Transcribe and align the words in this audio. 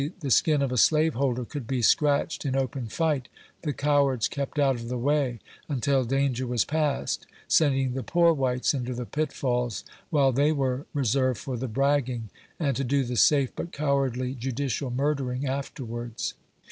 the 0.21 0.31
skin 0.31 0.63
of 0.63 0.71
a 0.71 0.77
slaveholder 0.79 1.45
could 1.45 1.67
be 1.67 1.79
scratched 1.79 2.43
in 2.43 2.55
open 2.55 2.87
fight; 2.87 3.27
the 3.61 3.71
cowards 3.71 4.27
kept 4.27 4.57
out 4.57 4.73
of 4.73 4.89
the 4.89 4.97
way 4.97 5.37
until 5.69 6.03
danger 6.03 6.47
was 6.47 6.65
passed, 6.65 7.27
sending 7.47 7.93
the 7.93 8.01
poor 8.01 8.33
whites 8.33 8.73
into 8.73 8.95
the 8.95 9.05
pitfalls, 9.05 9.83
while 10.09 10.31
they 10.31 10.51
were 10.51 10.87
re 10.95 11.05
served 11.05 11.37
for 11.39 11.55
the 11.55 11.67
bragging, 11.67 12.31
and 12.59 12.75
to 12.75 12.83
do 12.83 13.03
the 13.03 13.15
safe 13.15 13.55
but 13.55 13.71
cowardly 13.71 14.33
ju 14.33 14.51
dicial 14.51 14.91
murdering 14.91 15.45
afterwards. 15.45 16.33